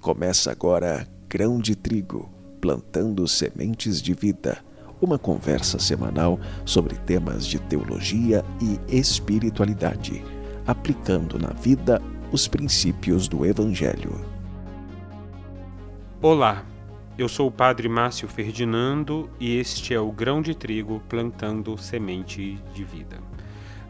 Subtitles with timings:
[0.00, 4.58] Começa agora Grão de Trigo, plantando sementes de vida.
[5.00, 10.24] Uma conversa semanal sobre temas de teologia e espiritualidade,
[10.66, 12.00] aplicando na vida
[12.32, 14.18] os princípios do Evangelho.
[16.20, 16.64] Olá,
[17.18, 22.58] eu sou o Padre Márcio Ferdinando e este é o Grão de Trigo plantando semente
[22.72, 23.18] de vida.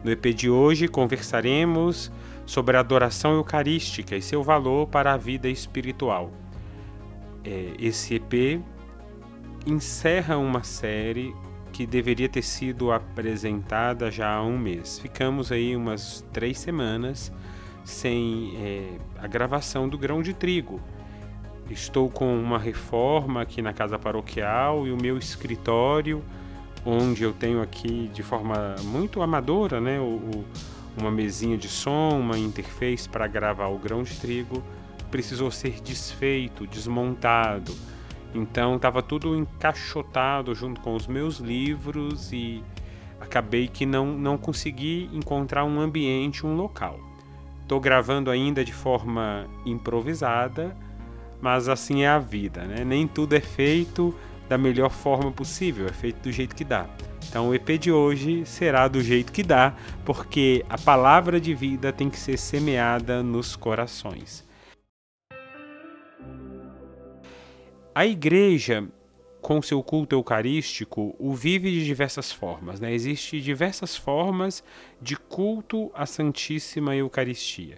[0.03, 2.11] No EP de hoje conversaremos
[2.49, 6.31] sobre a adoração eucarística e seu valor para a vida espiritual.
[7.45, 8.59] É, esse EP
[9.67, 11.31] encerra uma série
[11.71, 14.97] que deveria ter sido apresentada já há um mês.
[14.97, 17.31] Ficamos aí umas três semanas
[17.83, 20.81] sem é, a gravação do grão de trigo.
[21.69, 26.23] Estou com uma reforma aqui na casa paroquial e o meu escritório
[26.83, 30.43] onde eu tenho aqui de forma muito amadora, né, o,
[30.99, 34.63] uma mesinha de som, uma interface para gravar o grão de trigo,
[35.09, 37.75] precisou ser desfeito, desmontado.
[38.33, 42.63] Então estava tudo encaixotado junto com os meus livros e
[43.19, 46.99] acabei que não, não consegui encontrar um ambiente, um local.
[47.61, 50.75] Estou gravando ainda de forma improvisada,
[51.41, 52.83] mas assim é a vida, né?
[52.83, 54.13] Nem tudo é feito
[54.49, 56.89] da melhor forma possível, é feito do jeito que dá.
[57.29, 61.93] Então o EP de hoje será do jeito que dá, porque a palavra de vida
[61.93, 64.43] tem que ser semeada nos corações.
[67.93, 68.87] A igreja,
[69.39, 72.79] com seu culto eucarístico, o vive de diversas formas.
[72.79, 72.91] Né?
[72.91, 74.63] Existem diversas formas
[74.99, 77.77] de culto à Santíssima Eucaristia.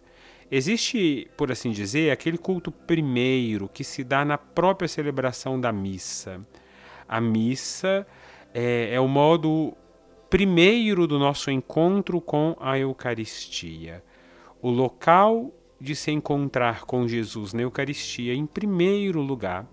[0.50, 6.42] Existe, por assim dizer, aquele culto primeiro que se dá na própria celebração da missa
[7.12, 8.08] a missa
[8.54, 9.76] é, é o modo
[10.30, 14.02] primeiro do nosso encontro com a Eucaristia.
[14.62, 19.68] O local de se encontrar com Jesus na Eucaristia, em primeiro lugar,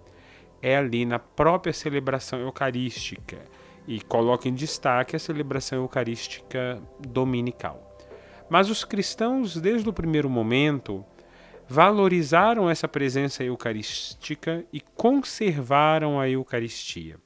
[0.61, 3.39] é ali na própria celebração eucarística
[3.87, 7.97] e coloca em destaque a celebração eucarística dominical.
[8.51, 11.05] Mas os cristãos, desde o primeiro momento,
[11.69, 17.17] valorizaram essa presença eucarística e conservaram a Eucaristia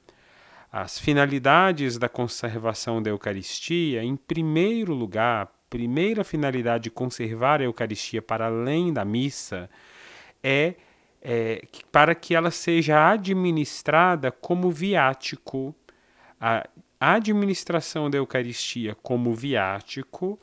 [0.73, 8.23] as finalidades da conservação da Eucaristia, em primeiro lugar, primeira finalidade de conservar a Eucaristia
[8.23, 9.69] para além da missa
[10.41, 10.73] é,
[11.21, 15.75] é para que ela seja administrada como viático.
[16.39, 16.67] A
[16.99, 20.41] administração da Eucaristia como viático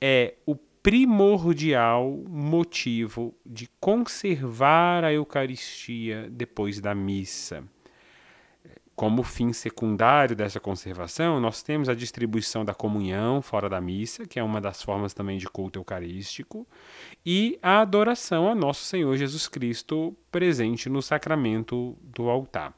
[0.00, 7.64] é o primordial motivo de conservar a Eucaristia depois da missa.
[8.94, 14.38] Como fim secundário dessa conservação, nós temos a distribuição da comunhão fora da missa, que
[14.38, 16.66] é uma das formas também de culto eucarístico,
[17.24, 22.74] e a adoração a nosso Senhor Jesus Cristo presente no sacramento do altar.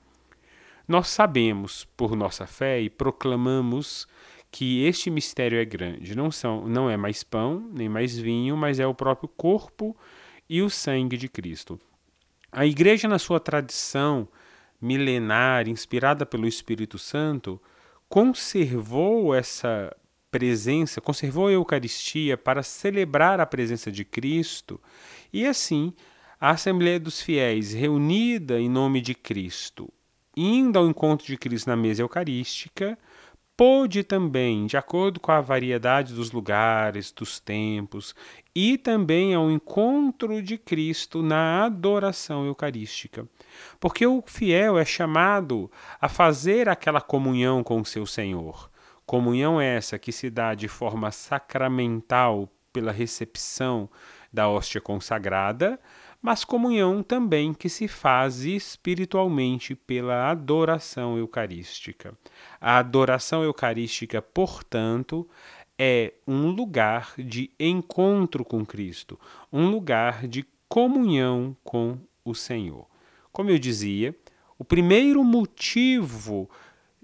[0.86, 4.06] Nós sabemos, por nossa fé, e proclamamos
[4.50, 6.14] que este mistério é grande.
[6.14, 9.96] Não, são, não é mais pão, nem mais vinho, mas é o próprio corpo
[10.48, 11.76] e o sangue de Cristo.
[12.52, 14.28] A igreja, na sua tradição,
[14.84, 17.60] milenar, inspirada pelo Espírito Santo,
[18.06, 19.96] conservou essa
[20.30, 24.78] presença, conservou a Eucaristia para celebrar a presença de Cristo
[25.32, 25.92] e assim
[26.38, 29.88] a Assembleia dos Fiéis, reunida em nome de Cristo,
[30.36, 32.98] indo ao encontro de Cristo na mesa eucarística,
[33.56, 38.14] pôde também, de acordo com a variedade dos lugares, dos tempos,
[38.54, 43.28] e também ao encontro de Cristo na adoração eucarística.
[43.78, 45.70] Porque o fiel é chamado
[46.00, 48.70] a fazer aquela comunhão com o seu Senhor.
[49.06, 53.88] Comunhão essa que se dá de forma sacramental pela recepção
[54.34, 55.78] da hóstia consagrada,
[56.20, 62.14] mas comunhão também que se faz espiritualmente pela adoração eucarística.
[62.60, 65.28] A adoração eucarística, portanto,
[65.78, 69.18] é um lugar de encontro com Cristo,
[69.52, 72.86] um lugar de comunhão com o Senhor.
[73.30, 74.16] Como eu dizia,
[74.58, 76.48] o primeiro motivo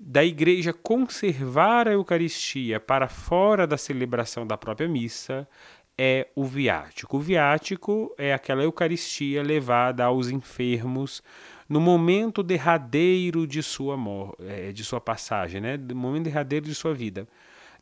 [0.02, 5.46] da igreja conservar a Eucaristia para fora da celebração da própria missa
[6.02, 7.18] é o viático.
[7.18, 11.22] O viático é aquela Eucaristia levada aos enfermos
[11.68, 13.98] no momento derradeiro de sua,
[14.40, 15.76] é, de sua passagem, né?
[15.76, 17.28] no momento derradeiro de sua vida.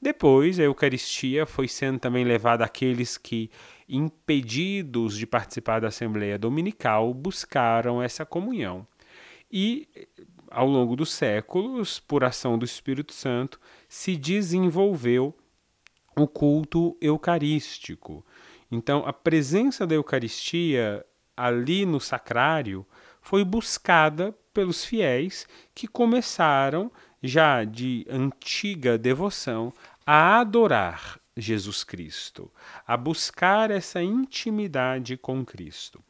[0.02, 3.52] Depois, a Eucaristia foi sendo também levada àqueles que,
[3.88, 8.84] impedidos de participar da Assembleia Dominical, buscaram essa comunhão.
[9.48, 9.86] E,
[10.50, 15.32] ao longo dos séculos, por ação do Espírito Santo, se desenvolveu
[16.22, 18.24] o culto eucarístico.
[18.70, 21.04] Então, a presença da Eucaristia
[21.36, 22.86] ali no sacrário
[23.20, 26.90] foi buscada pelos fiéis que começaram,
[27.22, 29.72] já de antiga devoção,
[30.06, 32.50] a adorar Jesus Cristo,
[32.86, 36.02] a buscar essa intimidade com Cristo.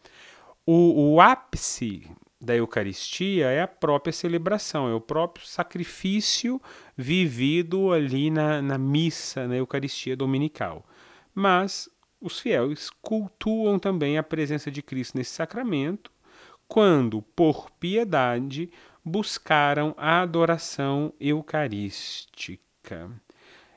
[0.64, 2.10] O, o ápice
[2.40, 6.60] da Eucaristia é a própria celebração, é o próprio sacrifício
[6.96, 10.84] vivido ali na, na missa, na Eucaristia dominical.
[11.34, 11.88] Mas
[12.20, 16.12] os fiéis cultuam também a presença de Cristo nesse sacramento,
[16.68, 18.70] quando, por piedade,
[19.04, 23.10] buscaram a adoração eucarística.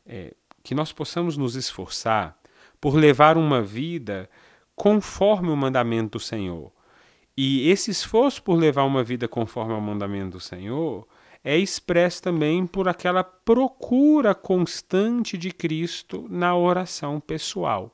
[0.05, 0.33] É,
[0.63, 2.37] que nós possamos nos esforçar
[2.79, 4.29] por levar uma vida
[4.75, 6.71] conforme o mandamento do Senhor
[7.37, 11.07] e esse esforço por levar uma vida conforme ao mandamento do Senhor
[11.43, 17.93] é expresso também por aquela procura constante de Cristo na oração pessoal.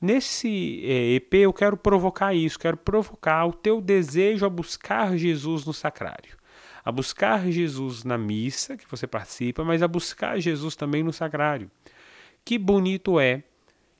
[0.00, 5.74] Nesse EP eu quero provocar isso, quero provocar o teu desejo a buscar Jesus no
[5.74, 6.36] sacrário,
[6.84, 11.68] a buscar Jesus na missa que você participa, mas a buscar Jesus também no sacrário.
[12.44, 13.42] Que bonito é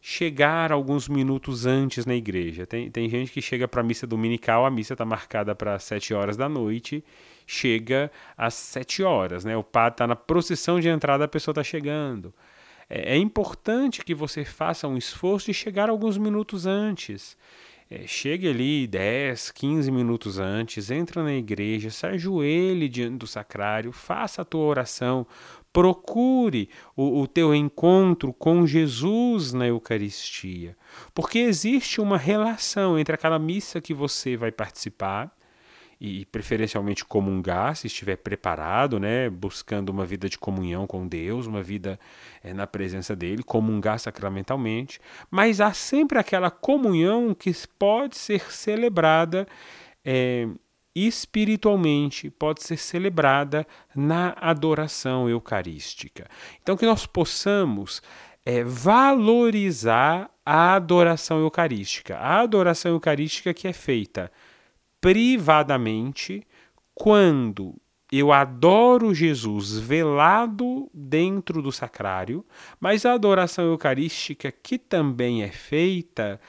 [0.01, 2.67] chegar alguns minutos antes na igreja.
[2.67, 6.15] Tem, tem gente que chega para a missa dominical, a missa está marcada para sete
[6.15, 7.05] horas da noite,
[7.47, 9.57] chega às sete horas, né?
[9.57, 12.33] O padre está na procissão de entrada, a pessoa está chegando.
[12.89, 17.37] É, é, importante que você faça um esforço de chegar alguns minutos antes.
[17.91, 23.93] É, chegue ali 10, 15 minutos antes, entra na igreja, se ajoelhe diante do sacrário,
[23.93, 25.27] faça a tua oração,
[25.73, 30.77] procure o, o teu encontro com Jesus na Eucaristia,
[31.15, 35.33] porque existe uma relação entre aquela missa que você vai participar
[36.01, 41.63] e preferencialmente comungar, se estiver preparado, né, buscando uma vida de comunhão com Deus, uma
[41.63, 41.99] vida
[42.43, 49.47] é, na presença dele, comungar sacramentalmente, mas há sempre aquela comunhão que pode ser celebrada
[50.05, 50.49] é,
[51.07, 56.27] espiritualmente, pode ser celebrada na adoração eucarística.
[56.63, 58.03] Então que nós possamos
[58.45, 64.33] é, valorizar a adoração eucarística, a adoração eucarística que é feita
[65.01, 66.47] privadamente,
[66.95, 67.75] quando
[68.11, 72.45] eu adoro Jesus velado dentro do sacrário,
[72.81, 76.41] mas a adoração eucarística que também é feita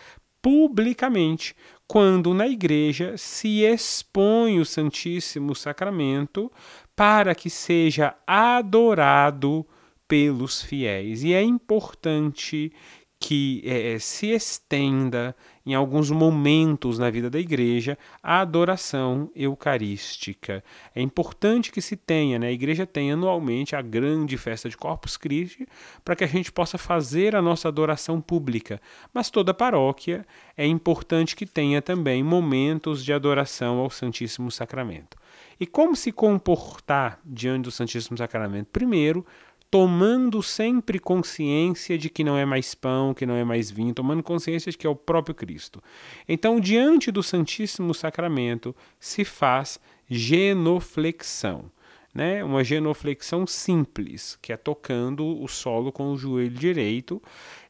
[0.42, 1.56] publicamente,
[1.90, 6.52] quando na igreja se expõe o Santíssimo Sacramento
[6.96, 9.66] para que seja adorado
[10.08, 11.24] pelos fiéis.
[11.24, 12.72] E é importante
[13.20, 15.36] que é, se estenda
[15.66, 20.64] em alguns momentos na vida da igreja a adoração eucarística.
[20.96, 22.48] É importante que se tenha, né?
[22.48, 25.68] a igreja tenha anualmente a grande festa de Corpus Christi
[26.04, 28.82] para que a gente possa fazer a nossa adoração pública.
[29.14, 30.26] Mas toda paróquia
[30.56, 35.18] é importante que tenha também momentos de adoração ao Santíssimo Sacramento.
[35.60, 38.70] E como se comportar diante do Santíssimo Sacramento?
[38.72, 39.26] Primeiro,
[39.72, 44.24] tomando sempre consciência de que não é mais pão, que não é mais vinho, tomando
[44.24, 45.82] consciência de que é o próprio Cristo.
[46.28, 49.80] Então, diante do Santíssimo Sacramento, se faz
[50.10, 51.72] genoflexão.
[52.12, 52.44] Né?
[52.44, 57.22] Uma genoflexão simples, que é tocando o solo com o joelho direito,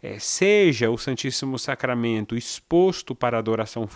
[0.01, 3.89] é, seja o Santíssimo Sacramento exposto para adoração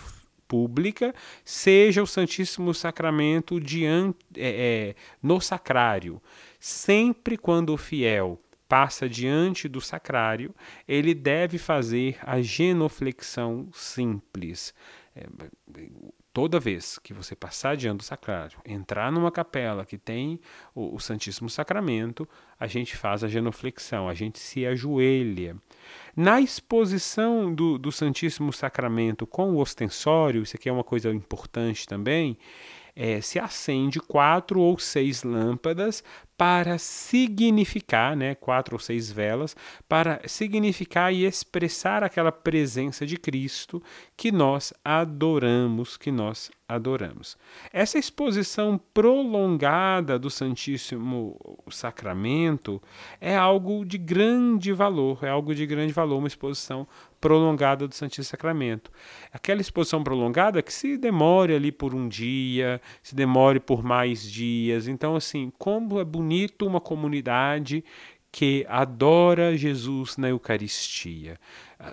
[0.46, 1.14] pública,
[1.44, 6.20] seja o Santíssimo Sacramento diante, é, é, no sacrário.
[6.66, 10.54] Sempre quando o fiel passa diante do sacrário,
[10.88, 14.72] ele deve fazer a genuflexão simples.
[15.14, 15.26] É,
[16.32, 20.40] toda vez que você passar diante do sacrário, entrar numa capela que tem
[20.74, 22.26] o, o, Santíssimo Sacramento,
[22.58, 25.58] a gente faz a genuflexão, a gente se ajoelha.
[26.16, 31.86] Na exposição do, do Santíssimo Sacramento com o ostensório, isso aqui é uma coisa importante
[31.86, 32.38] também,
[32.96, 36.02] é, se acende quatro ou seis lâmpadas
[36.36, 39.54] para significar, né, quatro ou seis velas,
[39.88, 43.82] para significar e expressar aquela presença de Cristo
[44.16, 47.36] que nós adoramos, que nós adoramos.
[47.72, 51.38] Essa exposição prolongada do Santíssimo
[51.70, 52.82] Sacramento
[53.20, 56.86] é algo de grande valor, é algo de grande valor, uma exposição
[57.24, 58.90] prolongada do Santíssimo Sacramento.
[59.32, 64.86] Aquela exposição prolongada que se demore ali por um dia, se demore por mais dias.
[64.86, 67.82] Então, assim, como é bonito uma comunidade
[68.30, 71.40] que adora Jesus na Eucaristia.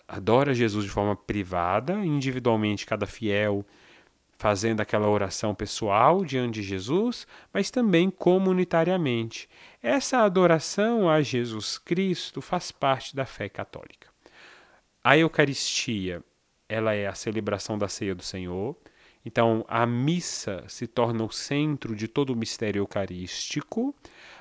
[0.05, 3.65] Adora Jesus de forma privada, individualmente, cada fiel
[4.38, 9.47] fazendo aquela oração pessoal diante de Jesus, mas também comunitariamente.
[9.81, 14.10] Essa adoração a Jesus Cristo faz parte da fé católica.
[15.03, 16.24] A Eucaristia
[16.70, 18.77] ela é a celebração da ceia do Senhor.
[19.25, 23.96] Então, a missa se torna o centro de todo o mistério eucarístico,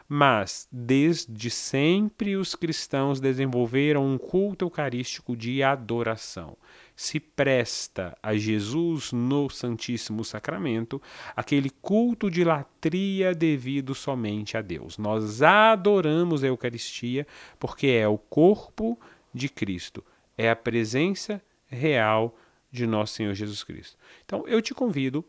[0.06, 6.58] mas desde sempre os cristãos desenvolveram um culto eucarístico de adoração.
[6.94, 11.00] Se presta a Jesus no Santíssimo Sacramento
[11.34, 14.98] aquele culto de latria devido somente a Deus.
[14.98, 17.26] Nós adoramos a Eucaristia
[17.58, 18.98] porque é o corpo
[19.32, 20.04] de Cristo,
[20.40, 22.34] é a presença real
[22.72, 23.98] de nosso Senhor Jesus Cristo.
[24.24, 25.22] Então, eu te convido,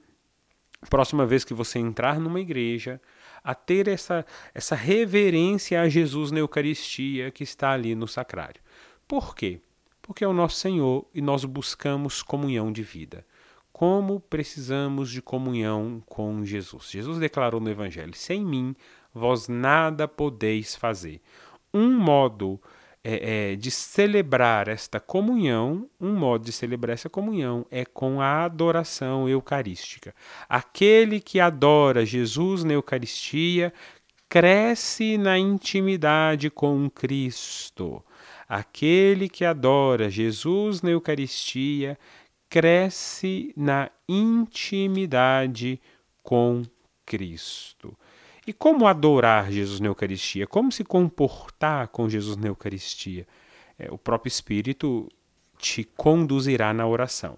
[0.90, 3.02] próxima vez que você entrar numa igreja,
[3.44, 8.62] a ter essa, essa reverência a Jesus na Eucaristia que está ali no sacrário.
[9.06, 9.60] Por quê?
[10.02, 13.26] Porque é o nosso Senhor e nós buscamos comunhão de vida.
[13.74, 16.90] Como precisamos de comunhão com Jesus?
[16.90, 18.76] Jesus declarou no Evangelho: Sem mim,
[19.14, 21.20] vós nada podeis fazer.
[21.74, 22.62] Um modo
[23.04, 28.44] é, é, de celebrar esta comunhão, um modo de celebrar essa comunhão é com a
[28.44, 30.14] adoração eucarística.
[30.48, 33.74] Aquele que adora Jesus na Eucaristia
[34.30, 38.04] cresce na intimidade com Cristo.
[38.48, 41.98] Aquele que adora Jesus na Eucaristia
[42.50, 45.82] cresce na intimidade
[46.22, 46.62] com
[47.06, 47.98] Cristo.
[48.46, 50.48] E como adorar Jesus na Eucaristia?
[50.48, 53.28] Como se comportar com Jesus na Eucaristia?
[53.78, 55.08] É, o próprio Espírito
[55.58, 57.38] te conduzirá na oração.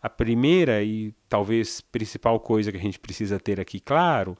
[0.00, 4.36] A primeira e talvez principal coisa que a gente precisa ter aqui claro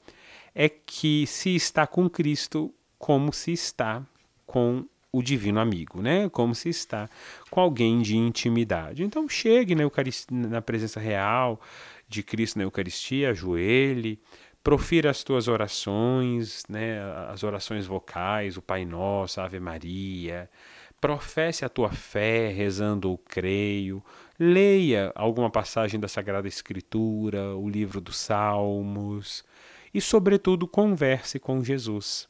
[0.54, 4.02] é que se está com Cristo, como se está
[4.46, 6.28] com o divino amigo, né?
[6.28, 7.08] Como se está
[7.50, 9.02] com alguém de intimidade.
[9.02, 9.84] Então chegue na,
[10.30, 11.60] na presença real
[12.08, 14.20] de Cristo na Eucaristia, ajoelhe,
[14.64, 20.50] profira as tuas orações, né, as orações vocais, o Pai Nosso, a Ave Maria.
[20.98, 24.02] Professe a tua fé rezando o creio.
[24.38, 29.44] Leia alguma passagem da Sagrada Escritura, o livro dos Salmos.
[29.92, 32.26] E, sobretudo, converse com Jesus.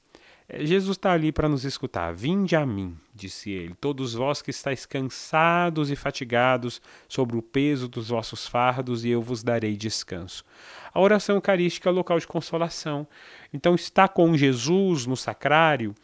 [0.49, 2.15] É, Jesus está ali para nos escutar.
[2.15, 7.89] Vinde a mim, disse ele, todos vós que estáis cansados e fatigados sobre o peso
[7.89, 10.45] dos vossos fardos, e eu vos darei descanso.
[10.93, 13.07] A oração eucarística é local de consolação.
[13.53, 15.95] Então, estar com Jesus no sacrário,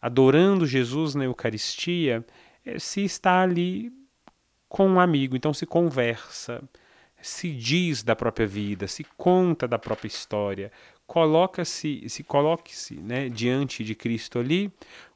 [0.00, 2.24] adorando Jesus na Eucaristia,
[2.64, 3.92] é se está ali
[4.68, 5.36] com um amigo.
[5.36, 6.62] Então, se conversa,
[7.20, 10.70] se diz da própria vida, se conta da própria história,
[11.08, 14.70] coloca-se, se coloque-se né, diante de Cristo ali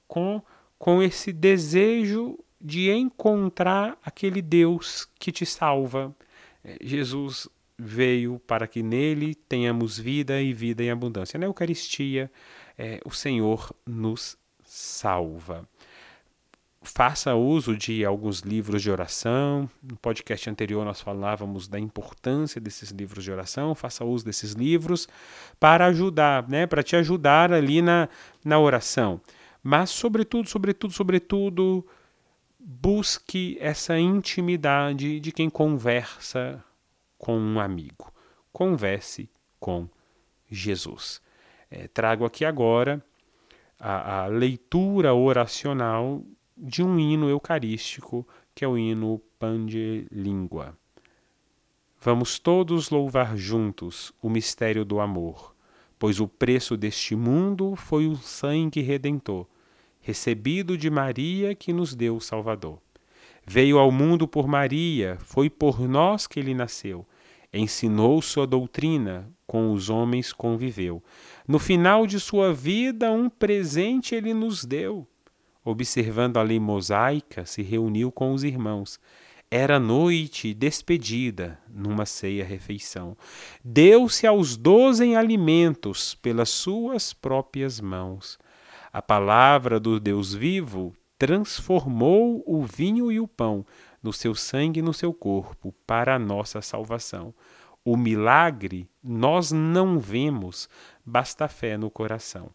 [0.08, 0.42] com,
[0.78, 6.16] com esse desejo de encontrar aquele Deus que te salva.
[6.64, 7.46] É, Jesus
[7.78, 11.38] veio para que nele tenhamos vida e vida em abundância.
[11.38, 12.32] Na Eucaristia,
[12.78, 15.68] é, o Senhor nos salva
[16.82, 19.70] faça uso de alguns livros de oração.
[19.82, 23.74] No podcast anterior nós falávamos da importância desses livros de oração.
[23.74, 25.08] Faça uso desses livros
[25.60, 28.08] para ajudar, né, para te ajudar ali na,
[28.44, 29.20] na oração.
[29.62, 31.86] Mas sobretudo, sobretudo, sobretudo,
[32.58, 36.62] busque essa intimidade de quem conversa
[37.16, 38.12] com um amigo.
[38.52, 39.88] Converse com
[40.50, 41.22] Jesus.
[41.70, 43.02] É, trago aqui agora
[43.78, 46.22] a, a leitura oracional
[46.64, 50.78] de um hino eucarístico, que é o hino Pande Língua.
[52.00, 55.56] Vamos todos louvar juntos o mistério do amor,
[55.98, 59.44] pois o preço deste mundo foi o sangue redentor,
[60.00, 62.78] recebido de Maria que nos deu o Salvador.
[63.44, 67.04] Veio ao mundo por Maria, foi por nós que ele nasceu.
[67.52, 71.02] Ensinou sua doutrina, com os homens conviveu.
[71.46, 75.08] No final de sua vida, um presente ele nos deu
[75.64, 78.98] observando a lei mosaica, se reuniu com os irmãos.
[79.50, 83.16] Era noite despedida, numa ceia-refeição.
[83.62, 88.38] Deu-se aos doze em alimentos pelas suas próprias mãos.
[88.92, 93.64] A palavra do Deus vivo transformou o vinho e o pão
[94.02, 97.34] no seu sangue e no seu corpo para a nossa salvação.
[97.84, 100.68] O milagre nós não vemos,
[101.04, 102.50] basta fé no coração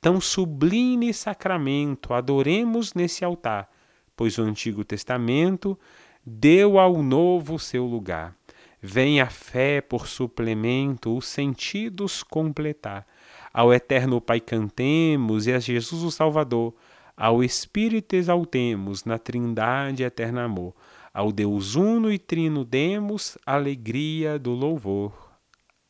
[0.00, 3.70] tão sublime sacramento adoremos nesse altar,
[4.16, 5.78] pois o Antigo Testamento
[6.24, 8.36] deu ao novo seu lugar.
[8.82, 13.06] Vem a fé por suplemento, os sentidos completar.
[13.52, 16.74] Ao Eterno Pai cantemos e a Jesus o Salvador,
[17.16, 20.74] ao Espírito exaltemos na Trindade eterno amor.
[21.12, 25.12] Ao Deus uno e trino demos alegria do louvor.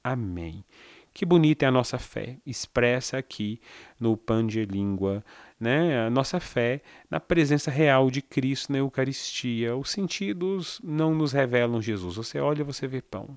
[0.02, 0.64] Amém.
[1.12, 3.60] Que bonita é a nossa fé, expressa aqui
[3.98, 5.24] no Pão de Língua
[5.60, 9.76] né, a nossa fé na presença real de Cristo na Eucaristia.
[9.76, 12.16] Os sentidos não nos revelam Jesus.
[12.16, 13.36] Você olha, você vê pão.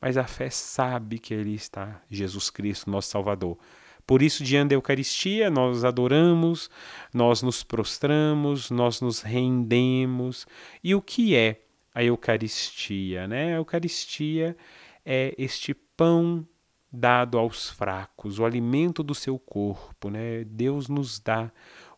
[0.00, 3.58] Mas a fé sabe que ele está, Jesus Cristo, nosso Salvador.
[4.06, 6.70] Por isso, diante da Eucaristia, nós adoramos,
[7.12, 10.46] nós nos prostramos, nós nos rendemos.
[10.84, 13.26] E o que é a Eucaristia?
[13.26, 13.54] Né?
[13.54, 14.56] A Eucaristia
[15.04, 16.46] é este pão
[16.90, 20.44] dado aos fracos, o alimento do seu corpo, né?
[20.44, 21.50] Deus nos dá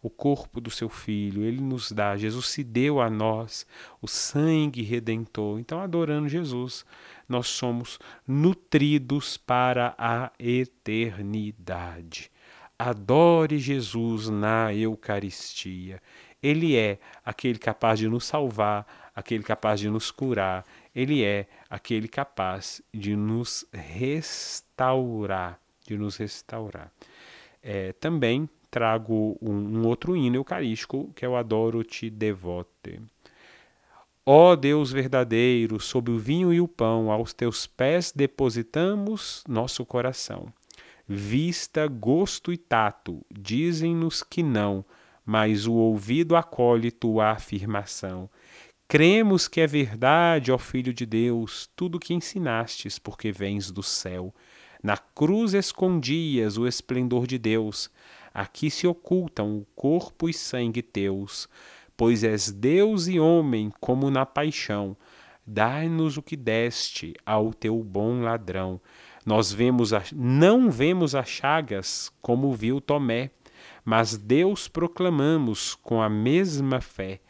[0.03, 3.67] o corpo do seu filho, ele nos dá, Jesus se deu a nós
[4.01, 5.59] o sangue redentor.
[5.59, 6.85] Então, adorando Jesus,
[7.29, 12.31] nós somos nutridos para a eternidade.
[12.79, 16.01] Adore Jesus na Eucaristia.
[16.41, 20.65] Ele é aquele capaz de nos salvar, aquele capaz de nos curar,
[20.95, 24.68] ele é aquele capaz de nos restaurar,
[25.87, 26.93] de nos restaurar.
[27.63, 33.01] É, também trago um, um, outro hino eucarístico que é o Adoro-te Devote.
[34.25, 40.53] Ó Deus verdadeiro, sob o vinho e o pão, aos teus pés depositamos nosso coração.
[41.07, 44.85] Vista, gosto e tato dizem-nos que não,
[45.25, 48.29] mas o ouvido acolhe tua afirmação.
[48.87, 54.35] Cremos que é verdade, ó Filho de Deus, tudo que ensinastes, porque vens do céu.
[54.83, 57.91] Na cruz escondias o esplendor de Deus,
[58.33, 61.49] aqui se ocultam o corpo e sangue teus.
[61.97, 64.97] Pois és Deus e homem, como na paixão.
[65.45, 68.81] Dai-nos o que deste ao teu bom ladrão.
[69.27, 73.31] Nós vemos a, não vemos as chagas como viu Tomé,
[73.85, 77.21] mas Deus proclamamos com a mesma fé.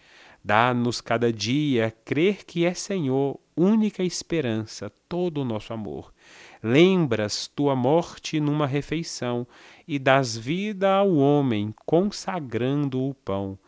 [0.44, 6.12] Dá-nos cada dia crer que é Senhor, única esperança, todo o nosso amor.
[6.62, 9.46] Lembras tua morte numa refeição
[9.86, 13.58] e das vida ao homem, consagrando o pão.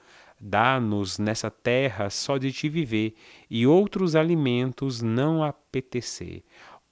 [0.40, 3.14] Dá-nos nessa terra só de te viver
[3.48, 6.42] e outros alimentos não apetecer.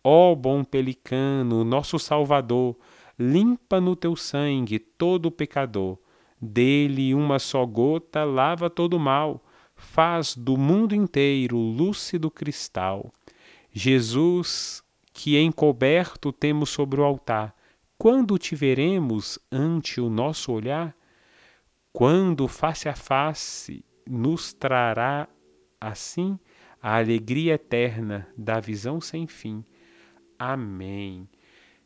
[0.05, 2.77] Ó bom pelicano, nosso Salvador,
[3.19, 5.99] limpa no teu sangue todo pecador.
[6.41, 9.43] Dele uma só gota lava todo mal,
[9.75, 13.11] faz do mundo inteiro lúcido cristal.
[13.73, 14.83] Jesus,
[15.19, 17.53] que encoberto temos sobre o altar,
[17.99, 20.97] quando te veremos ante o nosso olhar?
[21.93, 25.29] Quando face a face nos trará
[25.81, 26.39] assim
[26.81, 29.65] a alegria eterna da visão sem fim.
[30.39, 31.29] Amém.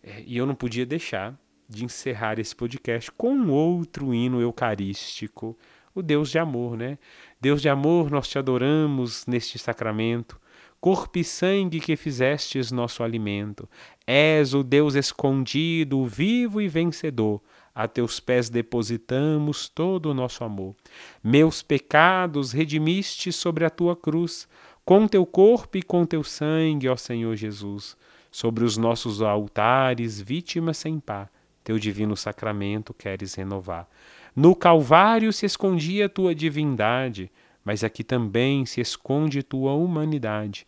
[0.02, 1.34] É, e eu não podia deixar
[1.66, 5.56] de encerrar esse podcast com outro hino eucarístico,
[5.94, 6.98] o Deus de amor, né?
[7.40, 10.38] Deus de amor, nós te adoramos neste sacramento,
[10.82, 13.66] corpo e sangue que fizestes nosso alimento.
[14.06, 17.40] És o Deus escondido, vivo e vencedor.
[17.74, 20.76] A teus pés depositamos todo o nosso amor.
[21.24, 24.46] Meus pecados redimiste sobre a tua cruz,
[24.84, 27.96] com teu corpo e com teu sangue, ó Senhor Jesus
[28.32, 31.30] sobre os nossos altares, vítimas sem par,
[31.62, 33.86] teu divino sacramento queres renovar.
[34.34, 37.30] No Calvário se escondia tua divindade,
[37.64, 40.66] mas aqui também se esconde tua humanidade.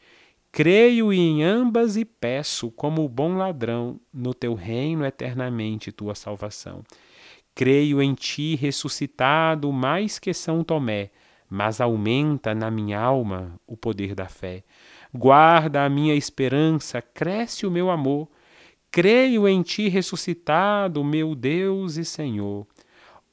[0.52, 6.84] Creio em ambas e peço, como bom ladrão, no teu reino eternamente tua salvação.
[7.54, 11.10] Creio em ti ressuscitado mais que São Tomé,
[11.48, 14.64] mas aumenta na minha alma o poder da fé.
[15.12, 18.28] Guarda a minha esperança, cresce o meu amor.
[18.90, 22.66] Creio em ti ressuscitado, meu Deus e Senhor.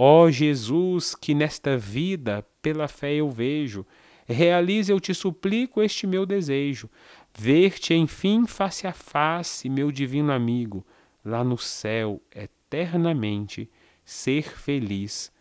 [0.04, 3.86] Ó Jesus, que nesta vida pela fé eu vejo,
[4.26, 6.90] realize, eu te suplico, este meu desejo,
[7.38, 10.84] ver-te enfim face a face, meu divino amigo,
[11.24, 13.70] lá no céu, eternamente,
[14.04, 15.32] ser feliz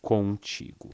[0.00, 0.88] contigo.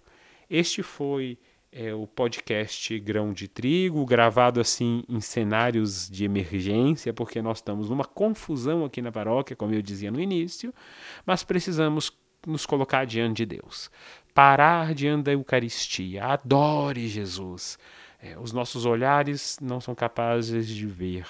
[0.51, 1.39] Este foi
[1.71, 7.89] é, o podcast Grão de Trigo, gravado assim em cenários de emergência, porque nós estamos
[7.89, 10.75] numa confusão aqui na paróquia, como eu dizia no início,
[11.25, 12.11] mas precisamos
[12.47, 13.91] nos colocar diante de Deus,
[14.33, 17.79] parar diante da Eucaristia, adore Jesus.
[18.23, 21.27] É, os nossos olhares não são capazes de ver,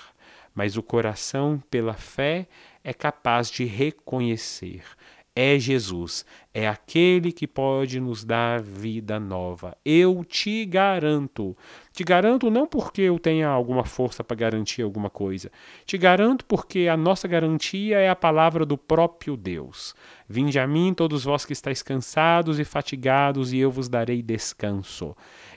[0.54, 2.46] mas o coração, pela fé,
[2.84, 4.82] é capaz de reconhecer
[5.38, 9.76] é Jesus, é aquele que pode nos dar vida nova.
[9.84, 11.54] Eu te garanto.
[11.92, 15.52] Te garanto não porque eu tenha alguma força para garantir alguma coisa.
[15.84, 19.94] Te garanto porque a nossa garantia é a palavra do próprio Deus.
[20.26, 25.14] Vinde a mim, todos vós que estáis cansados e fatigados, e eu vos darei descanso.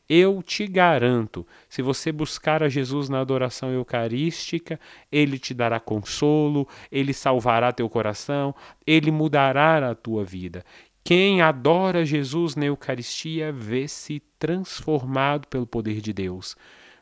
[0.09, 4.79] Eu te garanto, se você buscar a Jesus na adoração eucarística,
[5.11, 8.55] ele te dará consolo, ele salvará teu coração,
[8.87, 10.65] ele mudará a tua vida.
[11.03, 16.55] Quem adora Jesus na Eucaristia vê-se transformado pelo poder de Deus.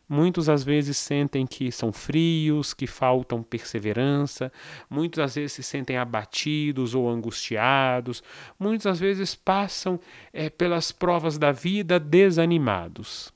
[0.09, 4.51] Muitos às vezes sentem que são frios, que faltam perseverança,
[4.89, 8.23] muitos às vezes se sentem abatidos ou angustiados,
[8.57, 9.99] muitos às vezes passam
[10.31, 13.33] é, pelas provas da vida desanimados.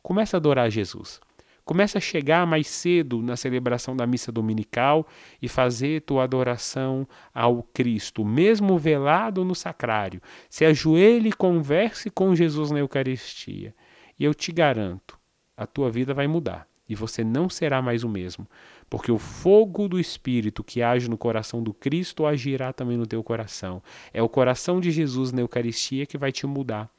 [0.00, 1.20] Comece a adorar Jesus.
[1.64, 5.06] Comece a chegar mais cedo na celebração da missa dominical
[5.42, 10.22] e fazer tua adoração ao Cristo, mesmo velado no sacrário.
[10.48, 13.74] Se ajoelhe e converse com Jesus na Eucaristia.
[14.18, 15.17] E eu te garanto,
[15.58, 18.48] a tua vida vai mudar e você não será mais o mesmo,
[18.88, 23.22] porque o fogo do Espírito que age no coração do Cristo agirá também no teu
[23.22, 23.82] coração.
[24.12, 26.90] É o coração de Jesus na Eucaristia que vai te mudar.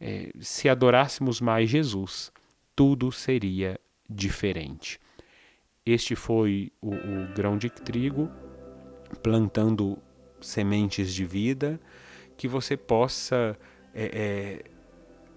[0.00, 2.30] É, se adorássemos mais Jesus,
[2.76, 5.00] tudo seria diferente.
[5.84, 8.30] Este foi o, o grão de trigo
[9.22, 9.98] plantando
[10.40, 11.80] sementes de vida
[12.36, 13.56] que você possa
[13.94, 14.73] é, é,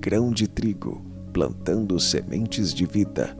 [0.00, 3.36] Grão de trigo, plantando sementes de vida